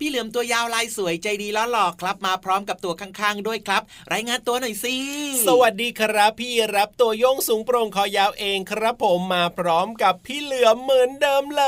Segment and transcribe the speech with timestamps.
[0.00, 4.96] พี่เหลือมตัวยาวลายสวยใจดีล้อหลอกครับ มาพร้อมกับตัวข้างๆ ด้วยครับ รายงานตัวหน่อยสิ
[5.46, 11.64] สวัสดีครับ พี่รับตัวโยงสูงโปร่งคอยาวเองครับ ผมมาพร้อมกับพี่เหลือมเหมือนเดิมเล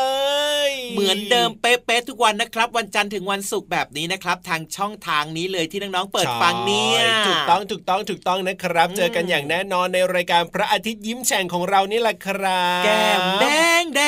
[0.68, 13.46] ย เหมือนเดิมเป๊ะๆทุกวันนะครับ วันจันทร์ถึงวันศุกร์แบบนี้นะครับ ทางช่องทางนี้เลยที่น้องๆเปิดฟังเนี่ยถูกต้องถูกต้องถูกต้องนะครับ เจอกันอย่างแน่นอนในรายการพระอาทิตย์ยิ้มแฉ่งของเรานี่แหละครับ แก้มแด
[13.82, 14.02] งแด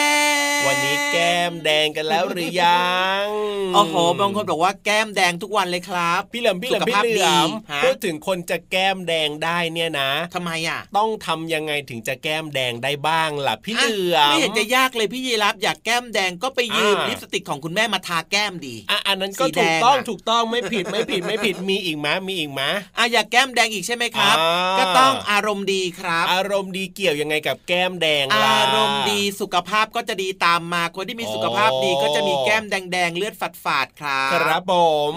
[0.60, 3.31] งวันนี้แก้มแดงกันแล้วหรือยัง
[3.74, 7.48] โอ้โหบางคนบอกว่าแก้มแดงทุกวันเลยครับ พี่เหลิมพี่เหลิมพี่เหลิม
[7.84, 22.62] พูดถึงคนจะแก้มแดงได้เนี่ยนะทำไมอะ ต้องทำยังไงถึงจะแก้มแดงได้บ้างล่ะพี่เหลือมไม่เห็นจะยากเลยพี่ยีรับอยากแก้มแดงก็ไปยืมลิปสติกของคุณแม่มาทาแก้มดีอะอันนั้นก็ถูกต้องถูกต้องไม่ผิดไม่ผิดไม่ผิดมีอีกไหมมีอีกไหม
[22.98, 24.36] อะอยากแก้มแดงอีกใช่ไหมครับ
[24.78, 33.34] ก็ต้องอารมณ์ดีครับ อารมณ์ดีเกี่ยวยังไงกับแก้มแดงล่ะอารมณ์ดีสุขภาพก็จะดีตามมาคนที่มีสุขภาพดีก็จะมีแก้มแดงๆเลือด
[33.64, 34.74] ฝาดๆครับครับผ
[35.10, 35.12] ม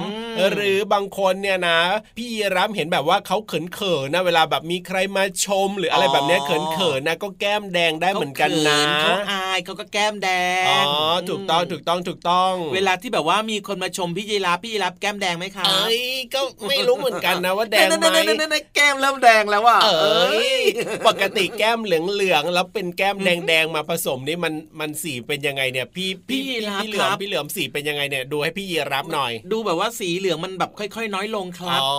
[0.52, 1.80] หรือบางคนเนี่ยนะ
[2.18, 10.30] พี่รับเห็นแบบว่าเขาเขินเขินนะเวลาแบบมีใครมาชม หรืออะไรแบบนี้เขินเขินนะก็แก้มแดงได้เหมือนกันนะเขาอายเขาก็แก้มแด
[10.62, 10.80] งอ๋อ
[11.30, 16.02] ถูกต้องถูกต้องถูกต้อง เวลาที่แบบว่ามีคนมาชมพี่ยีรับพี่ยีรับแก้มแดงไหมคะเอ้ย
[16.34, 20.62] ก็ไม่รู้เหมือนกันนะว่าแดงไหมแก้มเริ่มแดงแล้วว่ะเอ้ย
[21.08, 26.44] ปกติแก้มเหลืองเหลืองแล้วเป็นแก้มแดงแดงมาผสมนี่มันมันสีเป็นยังไงเนี่ย พี่พี่
[26.82, 31.96] พี่เหลือมพี่เหลือมสีเป็นยังไงเนี่ยดูให้พี่ยีรับหน่อย ดูแบบว่าสีเหลืองมันแบบค่อย ๆ น้อยลงครับอ๋อ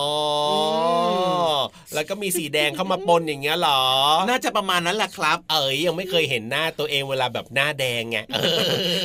[1.93, 3.81] แล้วก็มีสีแดงเข้ามาปนอย่างเงี้ยหรอ
[4.29, 8.17] น่าจะประมาณนั้นแหละครับ เอ๋ยยังไม่เคยเห็นหน้าตัวเองเวลาแบบหน้าแดงไง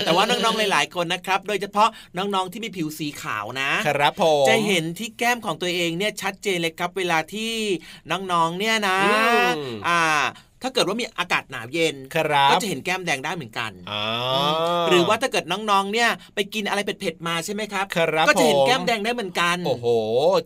[0.04, 7.52] แต่ว่าน้องๆหลาย ๆคนนะครับ โดยเฉพาะน้องๆที่มีผิวสีขาวนะครับผมจะเห็นที่แก้มของตัวเองเนี่ยชัดเจนเลยครับ เวลาที่
[8.10, 8.98] น้องๆเนี่ยนะ
[9.88, 10.02] อ่า
[10.62, 14.02] ถ้าเกิดว่ามีอากาศหนาวเย็นครับก็จะเห็นแก้มแดงได้เหมือนกันอ๋อ
[14.88, 19.86] หรือว่าถ้าเกิดน้องๆเนี่ยไปกินอะไรเผ็ดๆมาใช่ไหมครับครับก็จะเห็นผมแก้มแดงได้เหมือนกัน โอ้โห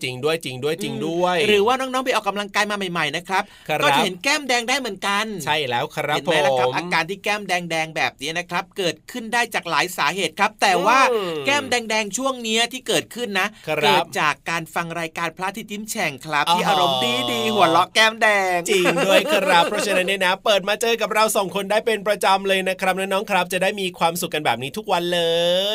[0.02, 18.26] จริงด้วยจริงด้วยจริงด้วย หรือว่าน้องๆไปออกกำลังกายมาใหม่ๆนะครับครับก็จะเห็นแก้มแดงได้เหมือนกัน ใช่แล้วครับเห็นผไหมล่ะครับมอาการที่แก้มแดงๆแบบนี้นะครับ เกิดขึ้นได้จากหลายสาเหตุครับ แต่ว่าอืมแก้มแดงๆช่วงเนี้ยที่เกิดขึ้นนะครับเกิดจากการฟังรายการพระอาทิตย์ยิ้มแฉ่งครับ ที่อ๋อออารมณ์ดีดีๆหัวเราะแก้มแด
[18.56, 25.22] ง จริงด้วยครับเพราะฉะนั้นเนี่ยนะ เปิดมาเจอกับเราสองคนได้เป็นประจำเลยนะครับน้องๆครับ จะได้มีความสุขกันแบบนี้ทุกวันเล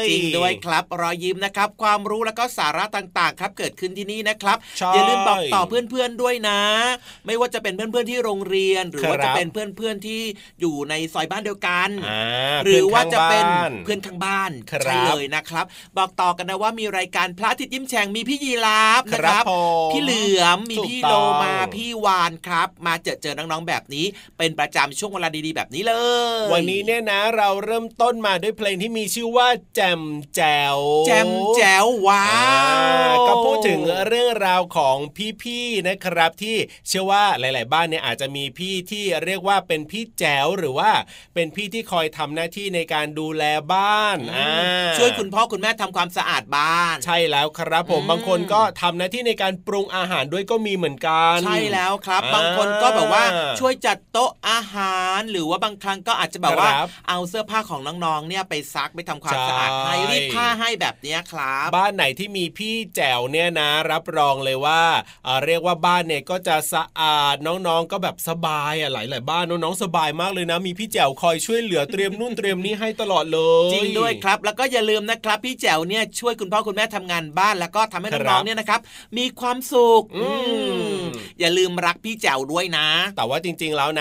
[0.04, 6.60] ย จริงด้วยครับรอยยิ้มนะครับ ความรู้แล้วก็สาระต่างๆ ครับเกิดขึ้นที่นี่นะครับใช่อย่าลืมบอกต่อเพื่อนๆด้วยนะ
[7.25, 10.22] ไม่ว่าจะเป็นเพื่อนๆที่โรงเรียน หรือว่าครับจะเป็นเพื่อนๆที่
[10.62, 12.22] อยู่ในซอยบ้านเดียวกันอ่า
[12.66, 13.45] หรือว่าจะเป็น
[13.83, 15.66] เพื่เพื่อนอนข้างบ้านครับใช่เลยนะครับ
[15.98, 19.51] บอกต่อกันนะว่ามีรายการพระอาทิตย์ยิ้มแฉ่งมีพี่ยีราฟคนะรัครับบผ
[19.88, 24.06] มพี่เหลือมมีถูกพี่ต้โลองมาพี่วานครับ มาเจอเจอน้องๆแบบนี้
[24.38, 25.94] เป็นประจำช่วงเวลาดีๆ แบบนี้เล
[26.45, 30.01] ย วันนี้เนี่ยนะเราเริ่มต้นมาด้วยเพลงที่มีชื่อว่าแจม
[30.35, 30.41] แจ
[30.75, 30.77] ว
[31.07, 34.97] แจมแจ๋วว้าอ่าวก็พูดถึงเรื่องราวของ
[35.41, 36.57] พี่ๆนะครับที่
[36.88, 40.91] เชื่อว่าหลาย ๆ บ้านเนี่ยอาจจะมีพี่ที่เรียกว่าเป็นพี่แจ๋วหรือว่า
[41.35, 44.51] เป็นพี่ที่คอยทำหน้าที่ในการดูแลบ้านอ่า
[44.97, 53.23] ช่วยคุณพ่อคุณแม่ทำความสะอาดบ้าน ใช่แล้วครับผมอืมบางคนก็ทำหน้าที่ในการปรุงอาหารด้วยก็มีเหมือนกัน ใช่แล้วครับอ่าบางคนก็แบบว่า
[53.59, 64.81] ช่วยจัดโต๊ะอาหาร หรือว่าบางครั้งก็อาจจะแบบว่าครับเอาเสื้อผ้าของน้องๆเนี่ยไปซักไปทำความใช่สะอาดให้รีดผ้าให้แบบเนี้ยครับ บ้านไหนที่มีพี่แจ๋วเนี่ยนะ รับรองเลยว่า
[65.23, 78.79] เอ่อเรียกว่าบ้านเนี่ยก็จะสะอาดน้องๆก็แบบสบายอะหลายๆบ้านน้องๆสบายมากเลยนะ มีพี่แจ๋วคอยช่วยเหลือเตรียมนู่นเตรียมนี่ให้ตลอดเลยจริงด้วยครับ แล้วก็อย่าลืมนะครับ พี่แจ๋วเนี่ยช่วยคุณพ่อคุณแม่ทำงานบ้านแล้วก็ทำให้ครับน้องๆเนี่ยนะครับ
[79.17, 80.55] มีความสุขอืมอื
[80.99, 81.01] ม
[81.39, 82.87] อย่าลืมรักพี่แจ๋วด้วยนะ
[83.17, 83.89] แต่ว่าจริง ๆแล้ว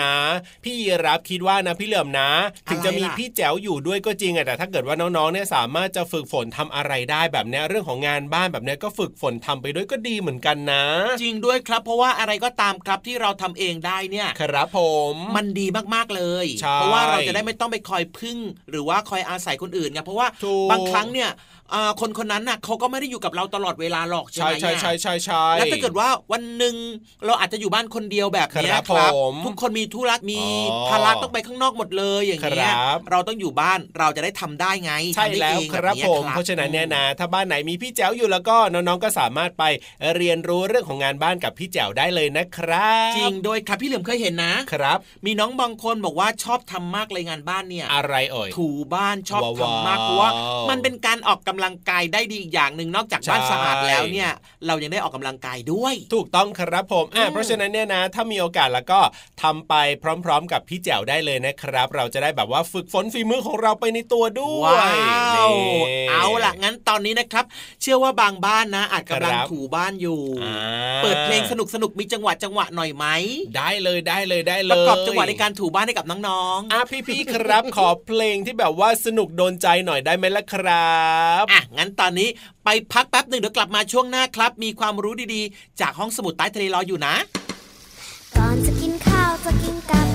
[0.63, 2.29] พี่ยีรับคิดว่านะพี่เหลื่อมนะ
[2.69, 10.83] ถึงจะมีอะไรล่ะพี่แจ๋วอยู่ด้วยก็จริงอะแต่ถ้าเกิดว่าน้องๆเนี่ยสามารถจะฝึกฝนทำอะไรได้แบบเนี้ยเรื่องของงานบ้านแบบเนี้ยก็ฝึกฝนทำไปด้วยก็ดีเหมือนกันนะ
[11.21, 14.79] จริงด้วยครับ เพราะว่าอะไรก็ตามครับที่เราทำเองได้เนี่ยครับผ
[15.13, 18.37] มมันดีมากๆเลยใช่เพราะว่าเราจะได้ไม่ต้องไปคอยพึ่ง
[18.69, 21.29] หรือว่าคอยอาศัยคนอื่นไงเพราะว่าถูกบางครั้งเนี่ย
[21.60, 21.60] อ่า
[22.01, 26.75] คนคนนั้นน่ะเขาก็ไม่ได้อยู่กับเราตลอดเวลาหรอกใช่ใช่ไหมใช่ใช่ใช่ใช่แล้วถ้าเกิดว่าวันหนึ่ง
[27.25, 30.41] เราอาจจะอยู่บ้านคนเดียวแบบเนี้ยครับครับผมทุกคนมีธุระมี
[30.71, 39.63] อ๋อภาระต้องไปข้างนอกหมดเลยอย่างเงี้ยครับเราต้องอยู่บ้านเราจะได้ทำได้ไงใช่ทำได้แล้วเองครับแนี้ผมเพราะฉะนั้นเนี่ยนะถ้าบ้านไหนมีพี่แจ๋วอยู่แล้วก็น้องๆก็สามารถไป
[40.15, 50.31] เรียนรู้เรื่องของงานบ้านกับพี่แจ๋วได้เลยนะครับ จริงโดยครับพี่เหลือมเคยเห็นนะครับ มีน้องบางคนบอกว่าชอบทำมากเลยงานบ้านเนี่ยอะไรเอ่ยถูบ้านชอบว้าวทำมากเพราะว่า
[50.69, 54.29] มันเป็นการออกกำลังกายได้ดีอีกอย่างหนึ่งนอกจากบ้านใช่สะอาดแล้วเนี่ย
[54.67, 58.99] เรายังได้ออกกำลังกายด้วย ถูกต้องครับผมอะอืมเพราะฉะนั้นเนี่ยนะ ถ้ามีโอกาสแล้วก็
[59.41, 59.73] ทำไป
[60.25, 67.45] พร้อม ๆ กับพี่แจ๋วได้เลยนะครับ เราจะได้แบบว่าฝึกฝนฝีมือของเราไปในตัวด้วยว้าวนี่เอาล่ะงั้นตอนนี้นะครับ
[67.81, 73.05] เชื่อว่าบางบ้านนะ อาจกำลังครับถูบ้านอยู่อ่าเปิดเพลงสนุกสนุกๆมีจังหวะจังหวะหน่อยไหม
[73.57, 81.01] ได้เลยได้เลยได้เลยประกอบจังหวะในการถูบ้านให้กับน้องๆอะพี่ๆครับขอเพลงที่แบบว่าสนุกโดนใจหน่อยได้ไหมล่ะครั
[81.43, 82.29] บอะงั้นตอนนี้
[82.63, 87.15] ไปพักแป๊บหนึ่งเดี๋ยวกลับมาช่วงหน้าครับ มีความรู้ดีๆ จากห้องสมุดใต้ทะเลรออยู่นะ
[88.37, 90.10] ก่อนจะกินข้าวจะกินกับ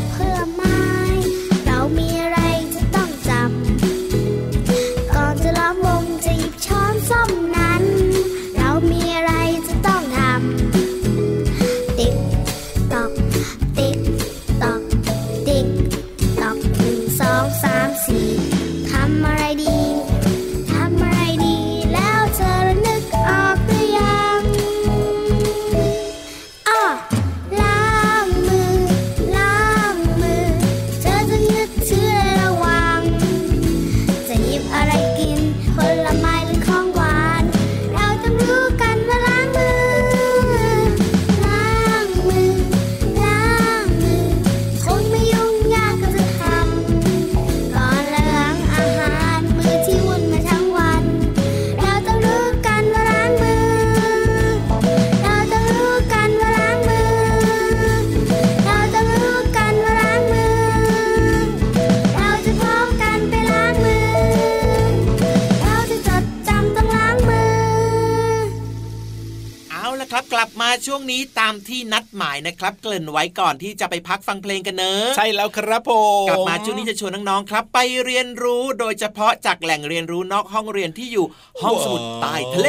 [72.37, 75.93] ายนะครับ เกริ่นไว้ก่อนที่จะไปพักฟังเพลงกันเนอะใช่แล้วครับผ
[76.25, 81.27] มกลับมาช่วงนี้จะชวนน้องๆครับ ไปเรียนรู้โดยเฉพาะจากแหล่งเรียนรู้นอกห้องเรียนที่อยู่
[81.63, 82.69] ห้องสมุดใต้ทะเล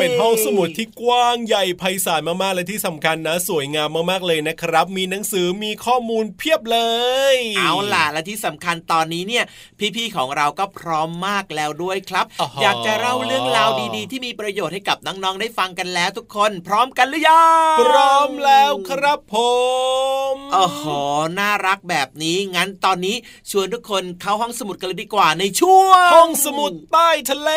[0.00, 6.80] เป็นห้องสมุดที่กว้างใหญ่ไพศาลมากๆเลยที่สำคัญนะ สวยงามมากๆเลยนะครับ มีหนังสือมีข้อมูลเพียบเล
[7.34, 9.44] ย เอาล่ะและที่สำคัญตอนนี้เนี่ย
[9.96, 19.36] พี่ๆของเราก็พร้อมมากแล้วด้วยครับอ๋อฮะอยากจะเล่าเรื่องราวดีๆ ที่มีประโยชน์ให้กับน้องๆได้ฟังกันแล้วทุกคน พร้อมกันหรือยังพร้อมแล้วครับผ
[20.32, 20.84] มโอ้โห
[21.38, 23.16] น่ารักแบบนี้งั้นตอนนี้
[23.50, 27.50] ชวนทุกคนเข้าห้องสมุดกันเลยดีกว่าในช่วงห้องสมุดใต้ทะเล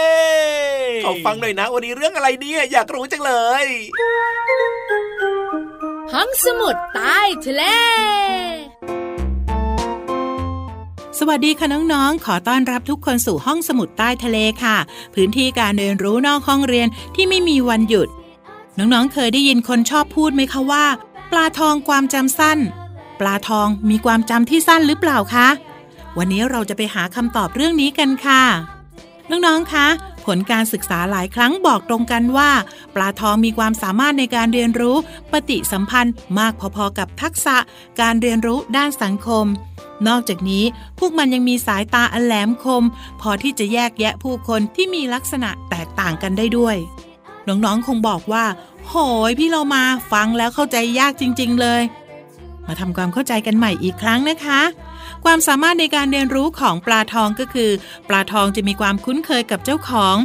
[1.05, 3.34] ขอฟังหน่อยนะ วันนี้เรื่องอะไรเนี่ยอยากรู้จังเล
[3.64, 3.66] ย
[6.14, 7.64] ห้องสมุดใต้ทะเล
[11.20, 14.78] สวัสดีค่ะน้องๆ ขอต้อนรับทุกคนสู่ห้องสมุดใต้ทะเลค่ะ
[15.14, 18.08] พื้นที่การเรียนรู้นอกห้องเรียนที่ไม่มีวันหยุด
[18.78, 20.86] น้องๆ เคยได้ยินคนชอบพูดไหมคะว่า
[21.32, 22.60] ปลาทองความจำสั้น
[23.20, 25.48] ปลาทองมีความจำที่สั้นหรือเปล่าคะ
[26.18, 28.44] วันนี้เราจะไปหาคำตอบเรื่องนี้กันค่ะ
[29.30, 29.88] น้องๆ คะ
[30.36, 32.52] ลการศึกษาหลายครั้งบอกตรงกันว่า
[32.96, 34.96] ปลาทองมีความสามารถในการเรียนรู้
[35.32, 37.58] ปฏิสัมพันธ์มากพอๆกับทักษะ
[38.02, 39.46] การเรียนรู้ด้านสังคม
[40.08, 40.64] นอกจากนี้
[41.00, 42.84] พวกมันยังมีสายตาอันแหลมคม
[43.22, 46.76] พอที่จะแยกแยะผู้คนที่มีลักษณะแตกต่างกันได้ด้วย
[47.48, 48.46] น้องๆคงบอกว่า
[48.88, 48.94] โห
[49.30, 51.82] ยพี่เรามาฟังแล้วเข้าใจยากจริง ๆ เลย
[52.68, 54.62] มาทำความเข้าใจกันใหม่อีกครั้งนะคะ
[55.24, 57.72] ความสามารถในการเรียนรู้ของปลาทองก็คือ
[58.10, 60.16] ปลาทองจะมีความคุ้นเคยกับเจ้าของ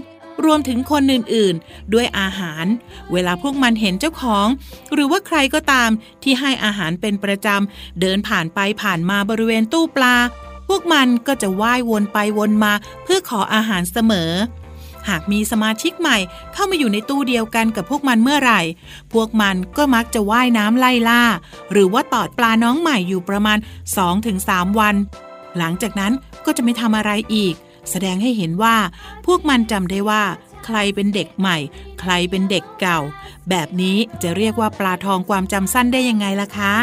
[0.45, 2.65] รวมถึงคนอื่นๆ ด้วยอาหาร
[3.13, 4.47] เวลาพวกมันเห็นเจ้าของ
[4.93, 5.91] หรือว่าใครก็ตาม
[6.23, 10.17] ที่ให้อาหารเป็นประจำ เดินผ่านไปผ่านมาบริเวณตู้ปลา
[10.69, 12.73] พวกมันก็จะว่ายวนไปวนมา
[13.05, 14.31] เพื่อขออาหารเสมอ
[15.09, 16.19] หากมีสมาชิกใหม่
[16.53, 18.61] เข้ามาอยู่ในตู้เดียวกันกับพวกมันเมื่อไหร่
[19.13, 21.23] พวกมันก็มักจะว่ายน้ำไล่ล่า
[21.73, 23.59] หรือว่าตอดปลาน้องใหม่อยู่ประมาณ
[24.19, 24.95] 2-3 วัน
[25.59, 26.13] หลังจากนั้น
[26.45, 27.55] ก็จะไม่ทำอะไรอีก
[27.91, 28.77] แสดงให้เห็นว่า
[29.27, 30.23] พวกมันจำได้ว่า
[30.65, 31.57] ใครเป็นเด็กใหม่
[32.01, 33.01] ใครเป็นเด็กเก่า
[33.51, 36.75] แบบนี้จะเรียกว่าปลาทองความจำสั้นได้ยังไงล่ะคะ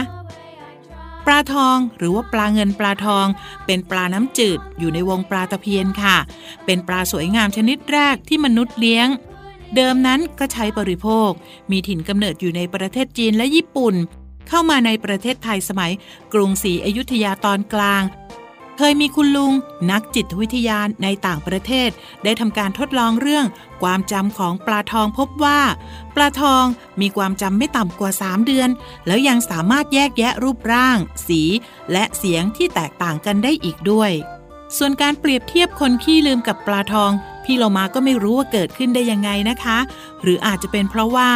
[1.25, 3.25] ปลาทองหรือว่าปลาเงินปลาทอง
[3.65, 6.17] เป็นปลาน้ำจืดอยู่ในวงปลาตะเพียนค่ะ
[6.65, 9.07] เป็นปลาสวยงามชนิดแรกที่มนุษย์เลี้ยง
[9.75, 11.31] เดิมนั้นก็ใช้บริโภค
[11.71, 13.95] มีถิ่นกำเนิดอยู่ในประเทศจีนและญี่ปุ่น
[14.47, 15.91] เข้ามาในประเทศไทยสมัย
[16.33, 18.03] กรุงศรีอยุธยาตอนกลาง
[18.83, 19.53] เคยมีคุณลุง
[19.91, 21.89] นักจิตวิทยาในต่างประเทศ
[22.23, 23.45] ได้ทำการทดลองเรื่อง
[23.81, 25.59] ความจำของปลาทองพบว่า
[26.15, 26.65] ปลาทอง
[27.01, 28.69] มีความจำไม่ต่ำกว่า 3 เดือน
[29.07, 30.97] แล้วยังสามารถแยกแยะรูปร่าง
[31.27, 31.41] สี
[31.91, 34.11] และเสียงที่แตกต่างกันได้อีกด้วย
[34.77, 37.11] ส่วนการเปรียบเทียบคนขี้ลืมกับปลาทอง
[37.43, 39.77] พี่โลมาก็ไม่รู้ว่าเกิดขึ้นได้ยังไงนะคะ
[40.21, 41.29] หรืออาจจะเป็นเพราะว่า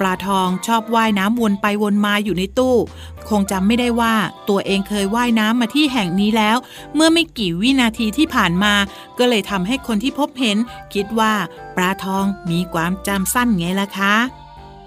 [0.00, 2.76] ปลาทองชอบว่ายน้ำวนไปวนมาอยู่ในตู้
[3.28, 4.14] คงจำไม่ได้ว่า
[4.48, 6.56] ตัวเองเคยว่ายน้ำมาที่แห่งนี้แล้ว
[6.94, 8.74] เมื่อไม่กี่วินาทีที่ผ่านมา
[9.18, 10.56] ก็เลยทำให้คนที่พบเห็น
[10.94, 11.32] คิดว่า
[11.76, 14.14] ปลาทองมีความจำสั้นไงล่ะคะ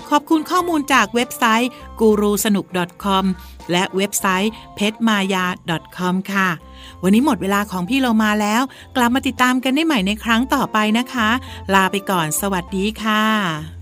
[0.10, 2.66] ขอบคุณข้อมูลจากเว็บไซต์ guru สนุก
[3.04, 3.26] .com
[3.72, 5.46] และเว็บไซต์ p e t m a y a
[5.98, 6.50] .com ค่ะ
[7.04, 8.62] วันนี้หมดเวลาของพี่เรามาแล้ว
[8.96, 11.30] กลับมาติดตามกันได้ใหม่ในครั้งต่อไปนะคะ
[11.74, 13.81] ลาไปก่อนสวัสดีค่ะ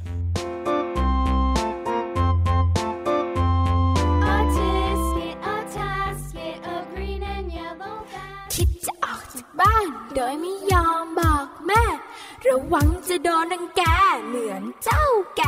[10.20, 11.84] ดยไม่ยอมบอกแม่
[12.48, 13.82] ระวังจะโดนนังแก
[14.28, 15.06] เหมือนเจ้า
[15.38, 15.42] แก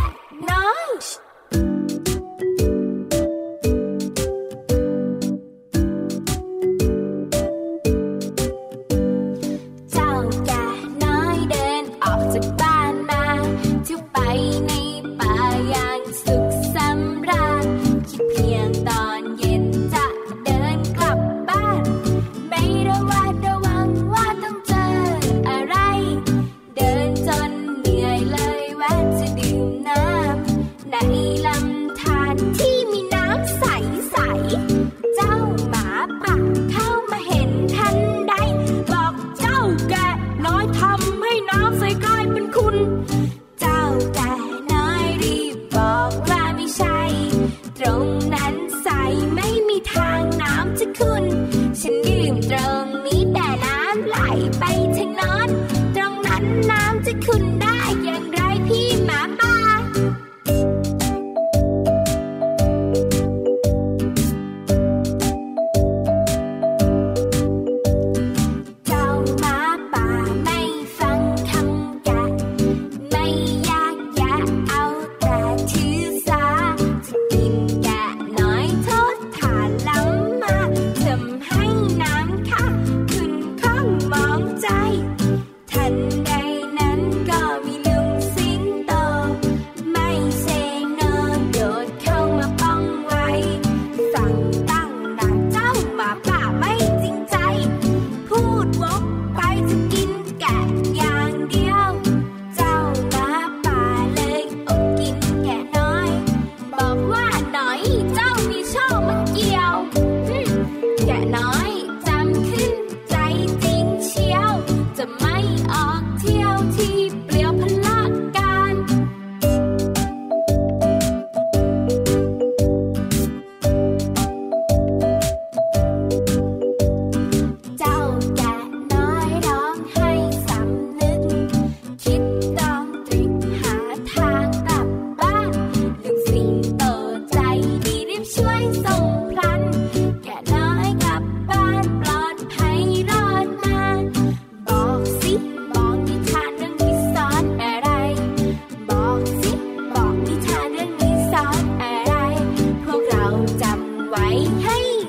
[154.72, 155.01] ไ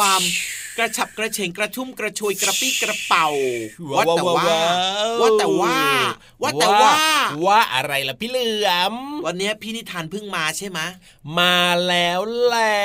[0.00, 0.22] ความ
[0.80, 3.28] กระฉับกระเฉงกระชุ่มกระชวยกระปรี้กระเปร่า
[3.90, 4.46] ว่าแต่ว่า
[5.20, 5.76] ว่าแต่ว่า
[6.42, 6.92] ว่าแต่ว่า
[7.46, 8.94] ว่าอะไรล่ะพี่เหลือม
[9.26, 10.78] วันนี้พี่นิทานเพิ่งมาใช่ไหม
[11.38, 11.58] มา
[11.88, 12.76] แล้วแหละ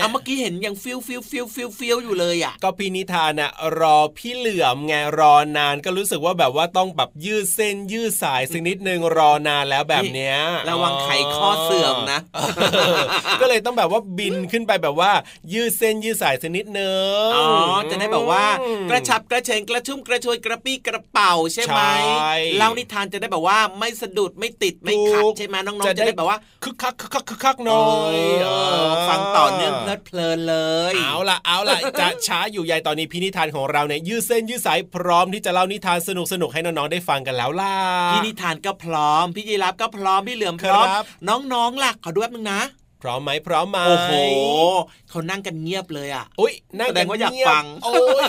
[0.00, 3.50] เอาเมื่อกี้เห็นยังฟิลฟิลฟิลฟิลฟิลอยู่เลยอะ ก็พี่นิทานน่ะ
[3.80, 10.36] รอพี่เหลือมไงรอนานก็รู้สึกว่าแบบว่าต้องแบบยืดเส้นยืดสายสักนิดนึงรอนานแล้วแบบเนี้ย
[10.68, 12.60] ระวังไขข้อเสื่อมนะเอ
[12.96, 12.98] อ
[13.40, 15.10] ก็เลยต้องแบบว่าบินขึ้นไปแบบว่า
[15.52, 17.46] ยืดเส้นยืดสายสักนิดนึงอ๋อ
[17.90, 18.44] จะได้แบบว่า
[18.90, 21.80] กระชับกระเฉงกระชุ่มกระชวยกระปี้กระเป๋าใช่ไหม
[22.20, 28.48] ใช่เล่านิทานจะได้แบบว่าไม่สะดุดไม่ติดไม่ขัดถูกใช่ไหมน้องๆจะได้แบบว่าคึกคักคึกคักคึกคักหน่อยเอ
[28.88, 30.56] อฟังต่อเนื่องเพลิดเพลินเล
[30.92, 37.74] ยเอาล่ะเอาล่ะจะช้าอยู่ใหญ่ตอนนี้พี่นิทานของเราเนี่ยยืดเส้นยืดสายพร้อมที่จะเล่านิทานสนุกสนุกๆให้น้องๆได้ฟังกันแล้วล่ะ
[38.12, 42.60] พี่นิทานก็พร้อมพี่ยีรับก็พร้อมพี่เหลือมพร้อมครับน้องๆล่ะขอดูแป๊บนึงนะ
[43.06, 44.12] พร้อมไหมพร้อมไหมโอ้โห
[45.10, 48.24] เขานั่งกันเงียบเลยอะอุ้ยนั่งแสดงว่าอยากเบฟังโอ้ย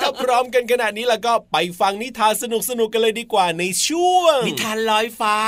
[0.00, 5.38] ถ้าพร้อมกันขนาดนี้แล้วก็ไปฟังนิทานสนุกสนุกๆกันเลยดีกว่าในช่วง นิทานลอยฟ้า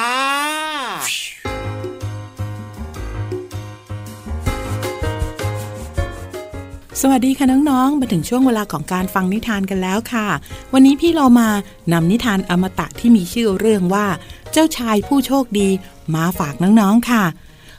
[7.01, 10.27] สวัสดีค่ะน้องๆ มาถึงช่วงเวลาของการฟังนิทานกันแล้วค่ะ
[10.73, 11.49] วันนี้พี่เรามา
[11.93, 14.07] นำนิทานอมตะที่มีชื่อเรื่องว่า
[14.53, 15.69] เจ้าชายผู้โชคดี
[16.15, 17.25] มาฝากน้องๆ ค่ะ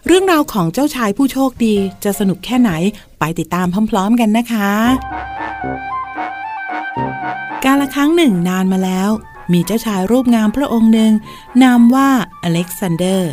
[0.08, 2.72] เรื่องราวของเจ้าชายผู้โชคดีจะสนุกแค่ไหน
[3.20, 4.72] ไปติดตามพร้อม ๆ กันนะคะ
[7.66, 9.10] การละครั้งหนึ่งนานมาแล้ว
[9.54, 11.12] มีเจ้าชายรูปงามพระองค์หนึ่ง
[11.64, 12.10] นามว่า
[12.44, 13.32] อเล็กซานเดอร์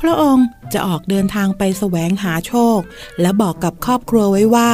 [0.00, 2.78] พระองค์จะออกเดินทางไปแสวงหาโชค
[3.20, 4.70] และบอกกับครอบครัวไว้ว่า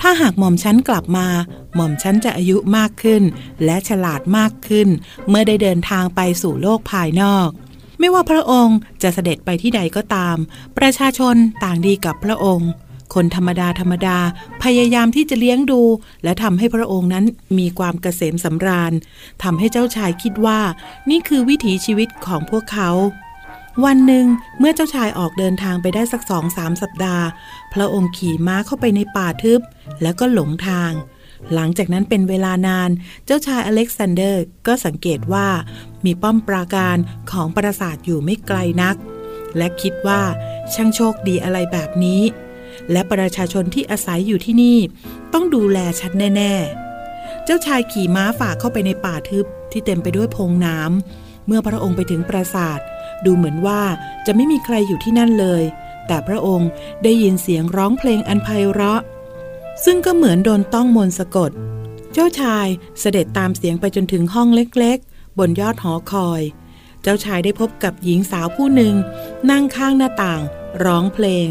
[0.00, 1.26] ถ้าหากหม่อมฉันกลับมา
[1.74, 3.22] หม่อมฉันจะอายุมากขึ้น
[3.64, 4.88] และฉลาดมากขึ้น
[5.28, 7.48] เมื่อได้เดินทางไปสู่โลกภายนอก
[7.98, 10.36] ไม่ว่าพระองค์จะเสด็จไปที่ใดก็ตาม
[10.78, 12.70] ประชาชนต่างดีกับพระองค์
[13.14, 14.18] คนธรรมดาธรรมดา
[14.62, 15.82] พยายามที่จะเลี้ยงดู
[16.24, 17.24] และทำให้พระองค์นั้น
[17.58, 18.92] มีความเกษมสำราญ
[19.42, 20.60] ทำให้เจ้าชายคิดว่า
[21.10, 22.90] นี่คือวิถีชีวิตของพวกเขา
[23.84, 24.26] วันหนึ่ง
[24.58, 27.26] เมื่อเจ้าชายออกเดินทางไปได้สักสองสามสัปดาห์
[27.74, 29.60] พระองค์ขี่ม้าเข้าไปในป่าทึบ
[30.02, 30.90] แล้วก็หลงทาง
[31.54, 32.90] หลังจากนั้นเป็นเวลานาน
[33.24, 35.48] เจ้าชายอเล็กซานเดอร์ก็สังเกตว่า
[36.04, 36.96] มีป้อมปราการ
[37.30, 38.96] ของปราสาทอยู่ไม่ไกลนัก
[39.56, 40.22] และคิดว่า
[40.74, 42.22] ช่างโชคดีอะไรแบบนี้
[42.92, 44.78] และประชาชนที่อาศัยอยู่ที่นี่
[45.32, 46.54] ต้องดูแลฉันแน่
[47.00, 52.80] ๆ เจ้าชายขี่ม้าฝ่าเข้าไปในป่าทึบที่เต็มไปด้วยพงน้ำเมื่อพระองค์ไปถึงปราสาท
[53.24, 53.82] ดูเหมือนว่า
[54.26, 55.62] จะไม่มีใครอยู่ที่นั่นเลย
[56.06, 56.68] แต่พระองค์
[57.02, 59.00] ได้ยินเสียงร้องเพลงอันไพเราะ
[59.84, 61.50] ซึ่งก็เหมือนโดนต้องมนต์สะกด
[62.12, 62.66] เจ้าชาย
[63.00, 66.42] เสด็จตามเสียงไปจนถึงห้องเล็กๆ บนยอดหอคอย
[67.02, 68.94] เจ้าชายได้พบกับหญิงสาวผู้หนึ่ง
[69.50, 70.42] นั่งข้างหน้าต่าง
[70.84, 71.48] ร้องเพลง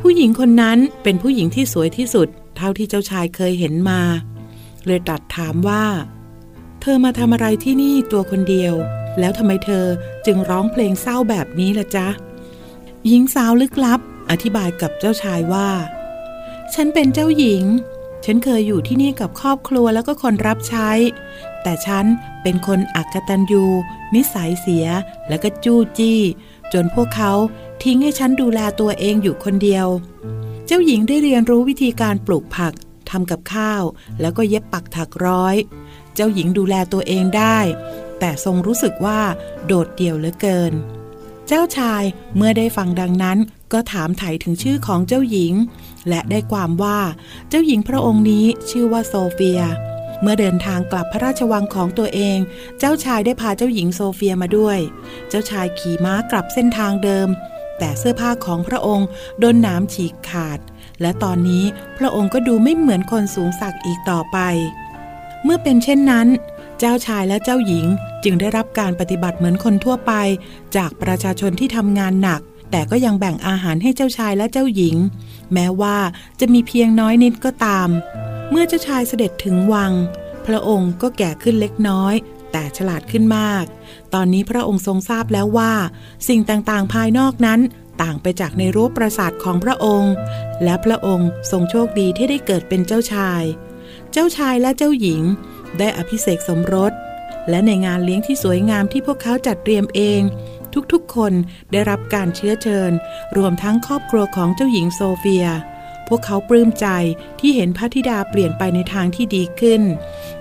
[0.00, 4.02] ผู้หญิงคนนั้นเป็นผู้หญิงที่สวยที่สุด เท่าที่เจ้าชายเคยเห็นมา
[4.86, 5.84] เลยตรัสถามว่า
[6.80, 8.74] เธอมาทำอะไรที่นี่ตัวคนเดียว
[9.18, 9.84] แล้วทำไมเธอ
[10.26, 12.08] จึงร้องเพลงเศร้าแบบนี้ล่ะจ๊ะ
[13.06, 14.00] หญิงสาวลึกลับ
[14.30, 15.68] อธิบายกับเจ้าชายว่า
[16.74, 17.64] ฉันเป็นเจ้าหญิง
[18.24, 20.90] ฉันเคยอยู่ที่นี่กับครอบครัวแล้วก็คนรับใช้
[21.62, 22.04] แต่ฉัน
[22.42, 23.64] เป็นคนอักตันยู
[24.14, 24.86] นิสัยเสีย
[25.28, 26.20] แล้วก็จู้จี้
[26.72, 27.32] จนพวกเขา
[27.82, 29.86] ทิ้งให้ฉันดูแลตัวเองอยู่คนเดียว
[30.66, 32.72] เจ้าหญิงได้เรียนรู้วิธีการปลูกผัก
[33.10, 33.82] ทำกับข้าว
[34.20, 35.56] แล้วก็เย็บปักถักร้อย
[36.14, 37.58] เจ้าหญิงดูแลตัวเองได้
[38.18, 39.20] แต่ทรงรู้สึกว่า
[39.66, 40.72] โดดเดี่ยวเหลือเกิน
[41.46, 42.02] เจ้าชาย
[42.36, 43.38] เมื่อได้ฟังดังนั้น
[43.72, 45.54] ก็ถามไถ่ถึงชื่อของเจ้าหญิง
[46.08, 46.98] และได้ความว่า
[47.48, 49.60] เจ้าหญิงพระองค์นี้ชื่อว่าโซเฟีย
[50.22, 52.38] เมื่อเดินทางกลับพระราชวังของตัวเอง
[52.78, 54.78] เจ้าชายได้พาเจ้าหญิงโซเฟียมาด้วย
[55.28, 57.28] เจ้าชายขี่ม้ากลับเส้นทางเดิม
[57.78, 60.58] แต่เสื้อผ้าของพระองค์โดนน้ำฉีกขาด
[61.00, 61.64] และตอนนี้
[61.98, 64.38] พระองค์ก็ดูไม่เหมือนคนสูงสักอีกต่อไป
[65.44, 66.26] เมื่อเป็นเช่นนั้น
[66.78, 67.86] เจ้าชายและเจ้าหญิง
[68.24, 70.12] จึงได้รับการปฏิบัติเหมือนคนทั่วไป
[70.76, 74.96] จากประชาชนที่ทำงานหนัก แต่ก็ยังแบ่งอาหารให้เจ้าชายและเจ้าหญิง
[75.52, 75.96] แม้ว่า
[76.40, 77.88] จะมีเพียงน้อยนิดก็ตาม
[78.50, 79.92] เมื่อเจ้าชายเสด็จถึงวัง
[80.46, 82.14] พระองค์ก็แก่ขึ้นเล็กน้อย
[82.52, 83.64] แต่ฉลาดขึ้นมาก
[84.14, 85.72] ตอนนี้พระองค์ทรงทราบแล้วว่า
[86.28, 87.60] สิ่งต่างๆภายนอกนั้น
[88.02, 90.12] ต่างไปจากในรั้วปราสาทของพระองค์
[90.64, 93.42] และพระองค์ทรงโชคดีที่ได้เกิดเป็นเจ้าชาย
[94.12, 95.22] เจ้าชายและเจ้าหญิง
[95.78, 96.92] ได้อภิเษกสมรส
[97.48, 100.20] และในงานเลี้ยงที่สวยงามที่พวกเขาจัดเตรียมเอง
[100.92, 101.32] ทุกๆ คน
[101.72, 102.92] ได้รับการเชื้อเชิญ
[103.36, 105.46] รวมทั้งครอบครัวของเจ้าหญิงโซเฟีย
[106.08, 106.86] พวกเขาปลื้มใจ
[107.40, 109.82] ที่เห็นพระธิดาเปลี่ยนไปในทางที่ดีขึ้น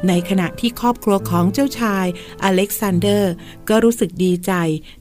[0.08, 2.06] ในขณะที่ครอบครัวของเจ้าชาย
[2.44, 3.34] อเล็กซานเดอร์
[3.70, 4.52] ก็รู้สึกดีใจ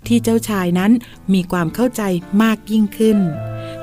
[0.07, 0.93] ที่เจ้าชายนั้น
[1.35, 2.03] มีความเข้าใจ
[2.43, 3.19] มากยิ่งขึ้น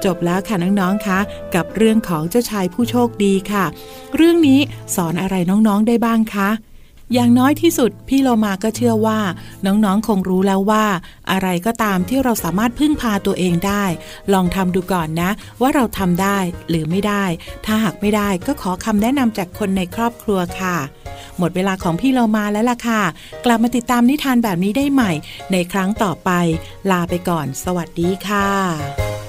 [0.06, 1.20] จบแล้วค่ะน้องๆคะ
[1.56, 3.66] กับเรื่องของเจ้าชายผู้โชคดีค่ะ
[4.16, 4.60] เรื่องนี้
[4.96, 6.50] สอนอะไรน้องๆได้บ้างคะ
[7.14, 9.20] อย่างน้อยที่สุด พี่โลมาก็เชื่อว่า
[9.66, 10.86] น้องๆคงรู้แล้วว่า
[11.32, 13.84] อะไรก็ตามที่เราสามารถพึ่งพาตัวเองได้
[14.34, 15.30] ลองทำดูก่อนนะ
[15.62, 16.38] ว่าเราทำได้
[16.70, 17.24] หรือไม่ได้
[17.66, 20.78] ถ้าหากไม่ได้ก็ขอคำแนะนำจากคนในครอบครัวค่ะ
[21.38, 23.02] หมดเวลาของพี่เรามาแล้วล่ะค่ะ
[23.46, 25.12] กลับมาติดตามนิทานแบบนี้ได้ใหม่
[25.52, 26.30] ในครั้งต่อไป
[26.92, 29.21] ลาไปก่อน สวัสดีค่ะ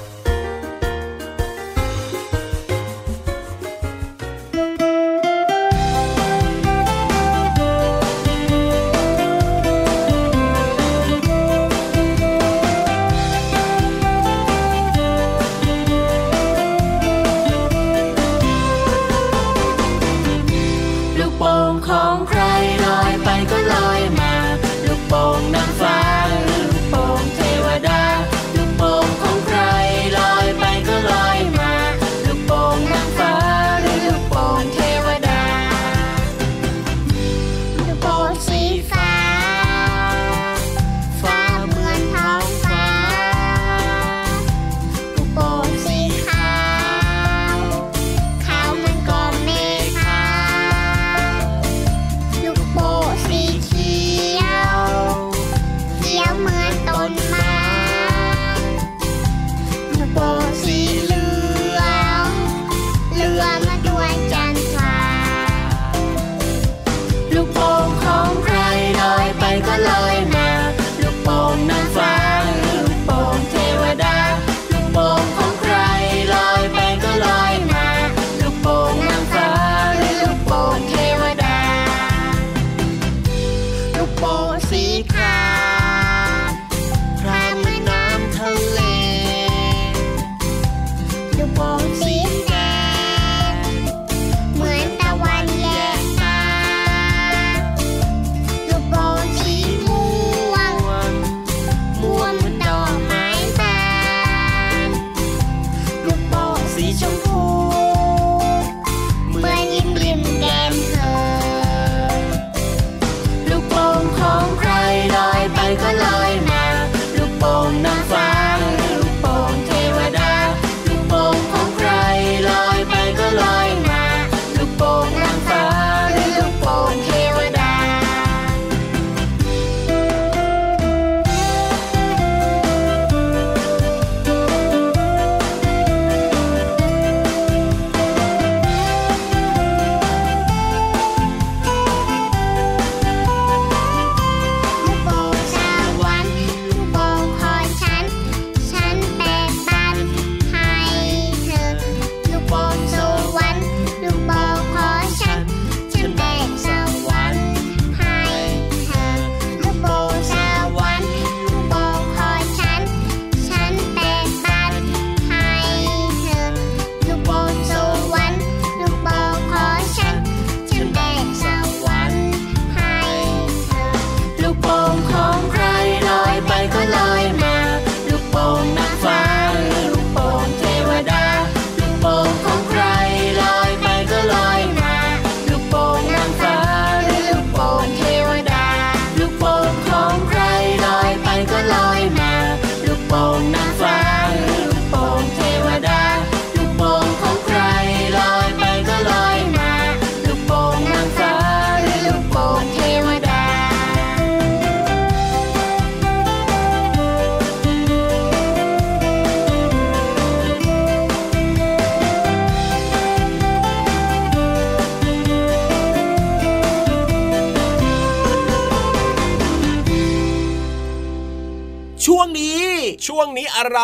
[222.14, 222.66] ช่วงนี้
[223.06, 223.80] ช่วงนี้อะไร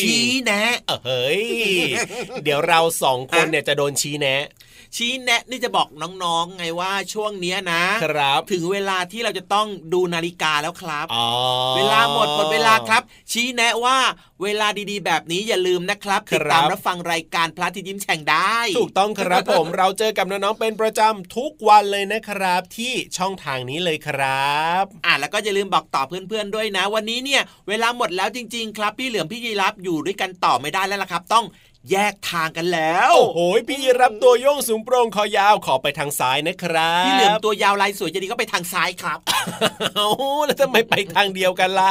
[0.00, 0.64] ชี้แนะ
[1.04, 1.44] เฮ้ย
[2.44, 4.42] เดี๋ยวเราสองคนเนี่ยจะโดนชี้แนะ
[4.96, 5.88] ชี้แนะนี่จะบอก
[6.24, 11.26] น้องๆไงว่าช่วงเนี้ยนะครับ ถึงเวลาที่เราจะต้องดูนาฬิกาแล้วครับอ๋อ
[11.76, 13.98] เวลาหมดหมดเวลาครับ ชี้แนะว่า
[14.42, 31.44] เวลาดีๆ แบบนี้อย่าลืมนะครับครับติดตามรับฟังรายการพระอาทิตย์ยิ้มแฉ่งได้ ถูกต้องครับผมเราเจอกับน้องๆเป็นประจำทุกวันเลยนะครับ ที่ช่องทางนี้เลยครับ อะแล้วก็อย่าลืมบอกต่อเพื่อนๆด้วยนะ วันนี้เนี่ย เวลาหมดแล้วจริง ๆ ครับ พี่เหลือมพี่ยีรับอยู่ด้วยกันต่อไม่ได้แล้วล่ะครับ ต้อง
[31.90, 33.38] แยกทางกันแล้ว โอ้โห
[33.68, 39.18] พี่รับตัวโยงสูงโปร่งคอยาวขอไปทางซ้ายนะครับพี่เหลือมตัวยาวลายสวยจะดีก็ไปทางซ้ายครับ
[39.94, 40.08] เอา
[40.46, 41.90] แล้วทำไมไปทางเดียวกันล่ะ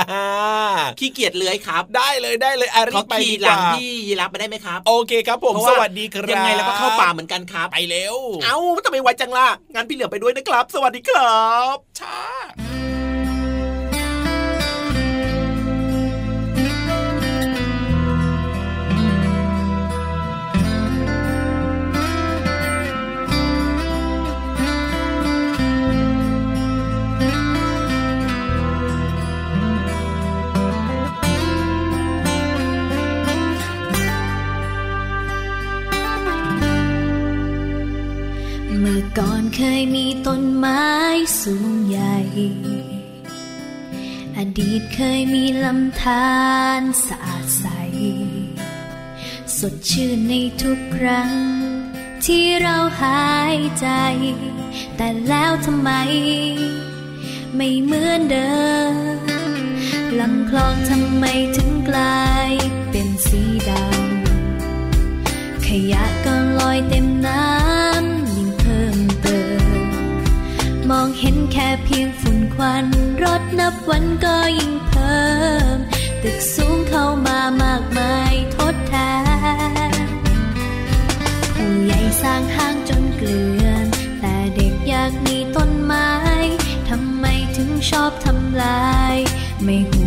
[0.99, 12.17] ขี้เกียจเลื้อยครับ ได้เลยได้เลยอารีเขาบไปขี่ดีหกลัว่างพี่ยีรับไปได้ไหมครับ โอเคครับผมเพราะสว่าวัสดีครับยังไงเราก็เข้าป่าเหมือนกันครับไปเร็วเอ้าทำไมไวจังล่ะงั้นพี่เหลือมไปด้วยนะครับ สวัสดีครับช้า
[38.99, 40.85] มื่อก่อนเคยมีต้นไม้
[41.41, 42.17] สูงใหญ่
[44.37, 46.35] อดีตเคยมีลำธา
[46.79, 47.65] รสะอาดใส
[49.57, 51.33] สดชื่นในทุกครั้ง
[52.25, 53.87] ที่เราหายใจ
[54.97, 55.91] แต่แล้วทำไม
[57.55, 58.59] ไม่เหมือนเดิ
[58.91, 58.95] ม
[60.19, 61.25] ลำคลองทำไม
[61.57, 62.51] ถึงกลาย
[62.91, 67.66] เป็นสีดำขยะก็ลอยเต็มน้ำ
[71.51, 72.85] แค่เพียงฝุ่นควัน
[73.23, 75.25] รถนับวันก็ยิ่งเพิ่
[75.75, 75.77] ม
[76.21, 78.95] ตึกสูงเข้ามามากมายทดแท
[79.91, 80.07] น
[81.55, 83.85] ผู้ใหญ่สร้างห้างจนเกลื่อน
[84.19, 86.11] แต่เด็กอยากมีต้นไม้
[86.89, 87.25] ทำไม
[87.57, 89.15] ถึงชอบทำลาย
[89.63, 90.06] ไม่ห่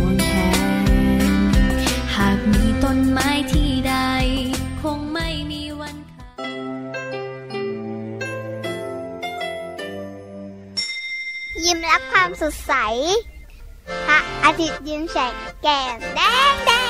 [12.11, 12.73] ความสดใส
[14.07, 16.19] พระอาทิตย์ยิ้มแฉกแก้มแด
[16.51, 16.80] งแด